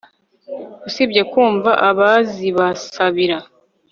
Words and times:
usibye 0.87 1.21
kumva 1.31 1.71
abazibasabira 1.89 3.37